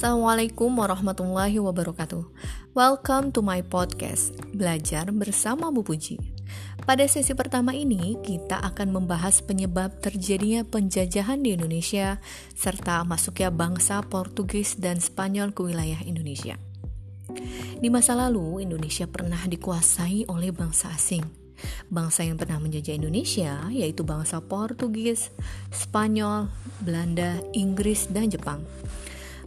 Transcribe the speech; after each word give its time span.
Assalamualaikum 0.00 0.80
warahmatullahi 0.80 1.60
wabarakatuh. 1.60 2.24
Welcome 2.72 3.36
to 3.36 3.44
my 3.44 3.60
podcast, 3.60 4.32
Belajar 4.56 5.12
bersama 5.12 5.68
Bu 5.68 5.84
Puji. 5.84 6.16
Pada 6.88 7.04
sesi 7.04 7.36
pertama 7.36 7.76
ini, 7.76 8.16
kita 8.24 8.64
akan 8.64 8.96
membahas 8.96 9.44
penyebab 9.44 10.00
terjadinya 10.00 10.64
penjajahan 10.64 11.44
di 11.44 11.52
Indonesia 11.52 12.16
serta 12.56 13.04
masuknya 13.04 13.52
bangsa 13.52 14.00
Portugis 14.00 14.80
dan 14.80 15.04
Spanyol 15.04 15.52
ke 15.52 15.68
wilayah 15.68 16.00
Indonesia. 16.00 16.56
Di 17.76 17.92
masa 17.92 18.16
lalu, 18.16 18.64
Indonesia 18.64 19.04
pernah 19.04 19.44
dikuasai 19.44 20.32
oleh 20.32 20.48
bangsa 20.48 20.96
asing. 20.96 21.28
Bangsa 21.92 22.24
yang 22.24 22.40
pernah 22.40 22.56
menjajah 22.56 22.96
Indonesia 22.96 23.68
yaitu 23.68 24.00
bangsa 24.00 24.40
Portugis, 24.40 25.28
Spanyol, 25.68 26.48
Belanda, 26.80 27.36
Inggris, 27.52 28.08
dan 28.08 28.32
Jepang. 28.32 28.64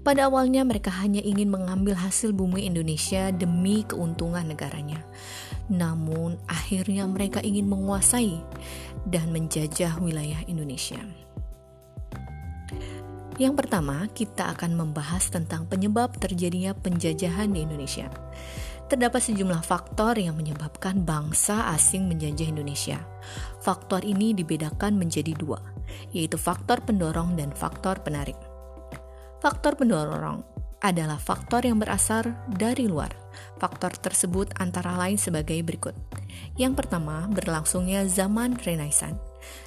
Pada 0.04 0.28
awalnya 0.28 0.68
mereka 0.68 0.92
hanya 1.00 1.24
ingin 1.24 1.48
mengambil 1.48 1.96
hasil 1.96 2.36
bumi 2.36 2.68
Indonesia 2.68 3.32
demi 3.32 3.88
keuntungan 3.88 4.44
negaranya. 4.44 5.00
Namun 5.72 6.36
akhirnya 6.44 7.08
mereka 7.08 7.40
ingin 7.40 7.72
menguasai 7.72 8.36
dan 9.08 9.32
menjajah 9.32 10.04
wilayah 10.04 10.44
Indonesia. 10.52 11.00
Yang 13.40 13.66
pertama, 13.66 14.06
kita 14.12 14.52
akan 14.52 14.76
membahas 14.76 15.32
tentang 15.32 15.66
penyebab 15.72 16.20
terjadinya 16.20 16.76
penjajahan 16.76 17.50
di 17.50 17.64
Indonesia. 17.64 18.12
Terdapat 18.92 19.24
sejumlah 19.24 19.64
faktor 19.64 20.20
yang 20.20 20.36
menyebabkan 20.36 21.02
bangsa 21.02 21.72
asing 21.72 22.12
menjajah 22.12 22.52
Indonesia. 22.52 23.00
Faktor 23.64 24.04
ini 24.04 24.36
dibedakan 24.36 25.00
menjadi 25.00 25.32
dua, 25.34 25.64
yaitu 26.12 26.36
faktor 26.36 26.84
pendorong 26.84 27.40
dan 27.40 27.56
faktor 27.56 28.04
penarik. 28.04 28.53
Faktor 29.44 29.76
pendorong 29.76 30.40
adalah 30.80 31.20
faktor 31.20 31.68
yang 31.68 31.76
berasal 31.76 32.32
dari 32.48 32.88
luar. 32.88 33.12
Faktor 33.60 33.92
tersebut 33.92 34.56
antara 34.56 34.96
lain 34.96 35.20
sebagai 35.20 35.60
berikut. 35.68 35.92
Yang 36.56 36.80
pertama, 36.80 37.28
berlangsungnya 37.28 38.08
zaman 38.08 38.56
Renaissance. 38.64 39.20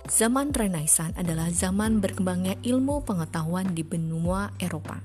Zaman 0.09 0.57
Renaissance 0.57 1.13
adalah 1.21 1.53
zaman 1.53 2.01
berkembangnya 2.01 2.57
ilmu 2.65 3.05
pengetahuan 3.05 3.77
di 3.77 3.85
benua 3.85 4.49
Eropa. 4.57 4.97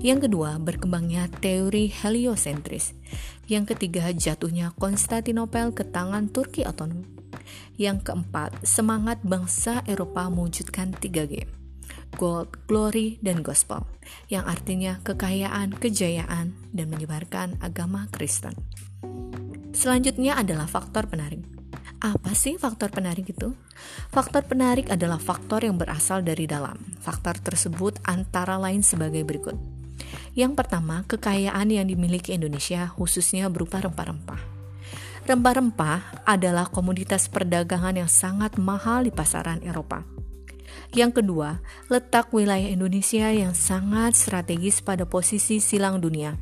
Yang 0.00 0.32
kedua, 0.32 0.56
berkembangnya 0.56 1.28
teori 1.44 1.92
heliosentris. 1.92 2.96
Yang 3.52 3.76
ketiga, 3.76 4.08
jatuhnya 4.16 4.72
Konstantinopel 4.80 5.76
ke 5.76 5.84
tangan 5.84 6.32
Turki 6.32 6.64
otonom. 6.64 7.04
Yang 7.76 8.08
keempat, 8.08 8.64
semangat 8.64 9.20
bangsa 9.20 9.84
Eropa 9.84 10.32
mewujudkan 10.32 10.96
3G 10.96 11.63
gold, 12.14 12.54
glory, 12.70 13.18
dan 13.20 13.42
gospel, 13.44 13.84
yang 14.30 14.46
artinya 14.46 15.02
kekayaan, 15.02 15.74
kejayaan, 15.76 16.54
dan 16.72 16.86
menyebarkan 16.88 17.58
agama 17.60 18.06
Kristen. 18.14 18.54
Selanjutnya 19.74 20.38
adalah 20.38 20.70
faktor 20.70 21.10
penarik. 21.10 21.42
Apa 21.98 22.36
sih 22.36 22.60
faktor 22.60 22.92
penarik 22.92 23.32
itu? 23.32 23.56
Faktor 24.12 24.44
penarik 24.44 24.92
adalah 24.92 25.16
faktor 25.16 25.64
yang 25.64 25.80
berasal 25.80 26.20
dari 26.20 26.44
dalam. 26.44 26.76
Faktor 27.00 27.40
tersebut 27.40 27.98
antara 28.04 28.60
lain 28.60 28.84
sebagai 28.84 29.24
berikut. 29.24 29.56
Yang 30.34 30.58
pertama, 30.58 31.06
kekayaan 31.06 31.70
yang 31.70 31.86
dimiliki 31.88 32.34
Indonesia 32.34 32.90
khususnya 32.92 33.48
berupa 33.48 33.80
rempah-rempah. 33.80 34.42
Rempah-rempah 35.24 36.28
adalah 36.28 36.68
komoditas 36.68 37.32
perdagangan 37.32 37.96
yang 37.96 38.10
sangat 38.10 38.60
mahal 38.60 39.08
di 39.08 39.12
pasaran 39.14 39.64
Eropa. 39.64 40.04
Yang 40.94 41.22
kedua, 41.22 41.58
letak 41.90 42.30
wilayah 42.30 42.70
Indonesia 42.70 43.30
yang 43.34 43.52
sangat 43.52 44.14
strategis 44.14 44.78
pada 44.78 45.02
posisi 45.04 45.58
silang 45.58 45.98
dunia, 45.98 46.38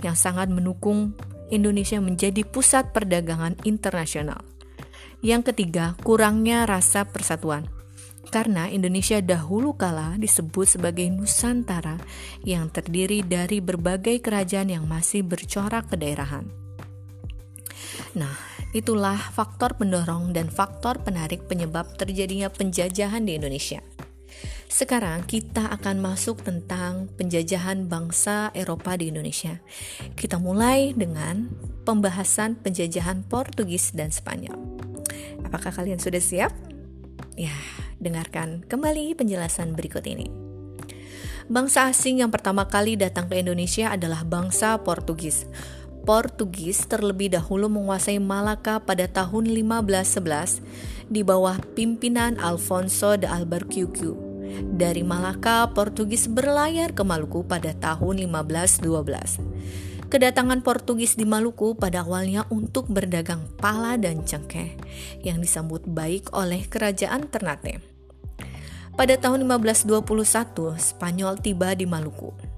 yang 0.00 0.16
sangat 0.16 0.48
mendukung 0.48 1.12
Indonesia 1.52 1.98
menjadi 2.00 2.46
pusat 2.46 2.94
perdagangan 2.94 3.58
internasional. 3.66 4.40
Yang 5.20 5.52
ketiga, 5.52 5.98
kurangnya 6.00 6.64
rasa 6.64 7.04
persatuan. 7.04 7.68
Karena 8.30 8.70
Indonesia 8.70 9.18
dahulu 9.18 9.74
kala 9.74 10.14
disebut 10.14 10.78
sebagai 10.78 11.10
Nusantara 11.10 11.98
yang 12.46 12.70
terdiri 12.70 13.26
dari 13.26 13.58
berbagai 13.58 14.22
kerajaan 14.22 14.70
yang 14.70 14.84
masih 14.86 15.26
bercorak 15.26 15.90
kedaerahan. 15.90 16.46
Nah, 18.14 18.49
itulah 18.70 19.18
faktor 19.18 19.74
pendorong 19.74 20.30
dan 20.30 20.46
faktor 20.46 21.02
penarik 21.02 21.46
penyebab 21.50 21.98
terjadinya 21.98 22.46
penjajahan 22.50 23.26
di 23.26 23.34
Indonesia. 23.38 23.82
Sekarang 24.70 25.26
kita 25.26 25.66
akan 25.74 25.98
masuk 25.98 26.46
tentang 26.46 27.10
penjajahan 27.18 27.90
bangsa 27.90 28.54
Eropa 28.54 28.94
di 28.94 29.10
Indonesia. 29.10 29.58
Kita 30.14 30.38
mulai 30.38 30.94
dengan 30.94 31.50
pembahasan 31.82 32.54
penjajahan 32.62 33.26
Portugis 33.26 33.90
dan 33.90 34.14
Spanyol. 34.14 34.54
Apakah 35.42 35.74
kalian 35.74 35.98
sudah 35.98 36.22
siap? 36.22 36.54
Ya, 37.34 37.54
dengarkan 37.98 38.62
kembali 38.70 39.18
penjelasan 39.18 39.74
berikut 39.74 40.06
ini. 40.06 40.30
Bangsa 41.50 41.90
asing 41.90 42.22
yang 42.22 42.30
pertama 42.30 42.70
kali 42.70 42.94
datang 42.94 43.26
ke 43.26 43.42
Indonesia 43.42 43.90
adalah 43.90 44.22
bangsa 44.22 44.78
Portugis. 44.86 45.50
Portugis 46.04 46.88
terlebih 46.88 47.32
dahulu 47.36 47.68
menguasai 47.68 48.18
Malaka 48.18 48.80
pada 48.80 49.04
tahun 49.06 49.52
1511 49.52 50.64
di 51.12 51.20
bawah 51.20 51.60
pimpinan 51.76 52.40
Alfonso 52.40 53.20
de 53.20 53.28
Albuquerque 53.28 54.30
dari 54.66 55.06
Malaka, 55.06 55.70
Portugis 55.70 56.26
berlayar 56.26 56.92
ke 56.92 57.02
Maluku 57.06 57.46
pada 57.46 57.70
tahun 57.76 58.26
1512. 58.26 60.10
Kedatangan 60.10 60.66
Portugis 60.66 61.14
di 61.14 61.22
Maluku 61.22 61.78
pada 61.78 62.02
awalnya 62.02 62.42
untuk 62.50 62.90
berdagang 62.90 63.46
pala 63.62 63.94
dan 63.94 64.26
cengkeh 64.26 64.74
yang 65.22 65.38
disambut 65.38 65.86
baik 65.86 66.34
oleh 66.34 66.66
kerajaan 66.66 67.30
Ternate. 67.30 67.78
Pada 68.98 69.14
tahun 69.14 69.46
1521, 69.46 70.74
Spanyol 70.82 71.38
tiba 71.38 71.78
di 71.78 71.86
Maluku 71.86 72.49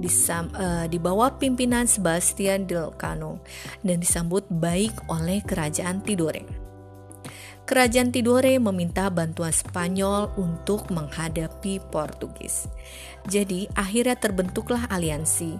disam, 0.00 0.52
uh, 0.56 0.84
di 0.86 1.00
bawah 1.00 1.36
pimpinan 1.40 1.88
Sebastian 1.88 2.68
del 2.68 2.92
Cano 2.96 3.40
dan 3.82 4.02
disambut 4.02 4.44
baik 4.48 4.92
oleh 5.08 5.40
kerajaan 5.42 6.04
Tidore. 6.04 6.66
Kerajaan 7.66 8.14
Tidore 8.14 8.62
meminta 8.62 9.10
bantuan 9.10 9.50
Spanyol 9.50 10.30
untuk 10.38 10.86
menghadapi 10.94 11.82
Portugis. 11.90 12.70
Jadi 13.26 13.66
akhirnya 13.74 14.14
terbentuklah 14.14 14.86
aliansi 14.86 15.58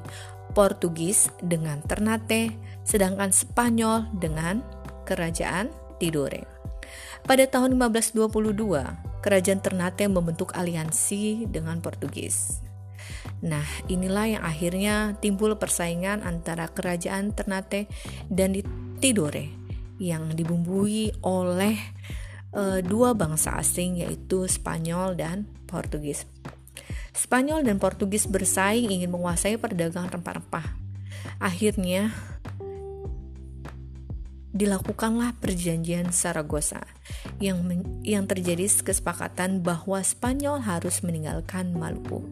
Portugis 0.55 1.29
dengan 1.43 1.83
Ternate, 1.83 2.55
sedangkan 2.87 3.35
Spanyol 3.35 4.07
dengan 4.23 4.63
Kerajaan 5.03 5.69
Tidore. 5.99 6.47
Pada 7.27 7.43
tahun 7.51 7.75
1522, 7.75 9.19
Kerajaan 9.27 9.59
Ternate 9.59 10.07
membentuk 10.07 10.55
aliansi 10.55 11.51
dengan 11.51 11.83
Portugis. 11.83 12.66
Nah, 13.45 13.65
inilah 13.87 14.27
yang 14.39 14.43
akhirnya 14.43 15.15
timbul 15.21 15.55
persaingan 15.61 16.25
antara 16.25 16.67
Kerajaan 16.73 17.37
Ternate 17.37 17.87
dan 18.33 18.57
Tidore 18.99 19.53
yang 19.97 20.33
dibumbui 20.33 21.13
oleh 21.25 21.77
uh, 22.53 22.81
dua 22.85 23.13
bangsa 23.13 23.57
asing 23.57 24.01
yaitu 24.01 24.45
Spanyol 24.49 25.17
dan 25.17 25.49
Portugis. 25.69 26.25
Spanyol 27.17 27.65
dan 27.65 27.81
Portugis 27.81 28.29
bersaing 28.29 28.93
ingin 28.93 29.09
menguasai 29.09 29.57
perdagangan 29.57 30.21
rempah-rempah. 30.21 30.77
Akhirnya 31.41 32.13
dilakukanlah 34.57 35.37
perjanjian 35.37 36.13
Saragossa 36.17 36.81
yang 37.41 37.61
yang 38.01 38.25
terjadi 38.25 38.65
kesepakatan 38.69 39.61
bahwa 39.61 40.01
Spanyol 40.01 40.65
harus 40.65 41.05
meninggalkan 41.05 41.77
Maluku. 41.77 42.25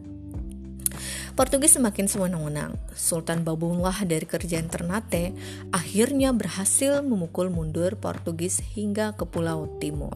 Portugis 1.35 1.75
semakin 1.75 2.07
sewenang-wenang. 2.07 2.79
Sultan 2.95 3.43
Babunglah 3.43 4.07
dari 4.07 4.23
kerajaan 4.23 4.71
Ternate 4.71 5.35
akhirnya 5.75 6.31
berhasil 6.31 7.03
memukul 7.03 7.51
mundur 7.51 7.99
Portugis 7.99 8.63
hingga 8.71 9.19
ke 9.19 9.27
Pulau 9.27 9.67
Timur. 9.83 10.15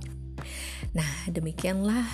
Nah, 0.96 1.28
demikianlah 1.28 2.08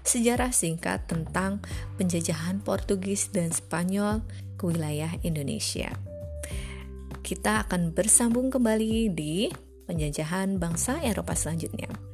sejarah 0.00 0.48
singkat 0.48 1.04
tentang 1.04 1.60
penjajahan 2.00 2.64
Portugis 2.64 3.28
dan 3.28 3.52
Spanyol 3.52 4.24
ke 4.56 4.64
wilayah 4.64 5.12
Indonesia. 5.20 5.92
Kita 7.20 7.68
akan 7.68 7.92
bersambung 7.92 8.48
kembali 8.48 9.12
di 9.12 9.52
penjajahan 9.84 10.56
bangsa 10.56 11.04
Eropa 11.04 11.36
selanjutnya. 11.36 12.11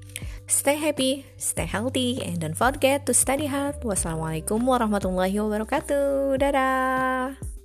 Stay 0.48 0.80
happy, 0.80 1.28
stay 1.36 1.68
healthy, 1.68 2.24
and 2.24 2.40
don't 2.40 2.56
forget 2.56 3.04
to 3.04 3.12
study 3.12 3.52
hard. 3.52 3.84
Wassalamualaikum 3.84 4.64
warahmatullahi 4.64 5.36
wabarakatuh. 5.36 6.40
Dadah. 6.40 7.57